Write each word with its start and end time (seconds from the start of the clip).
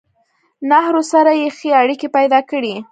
نهرو 0.69 1.03
سره 1.11 1.31
يې 1.41 1.47
ښې 1.57 1.69
اړيکې 1.81 2.07
پېدا 2.15 2.39
کړې 2.49 2.73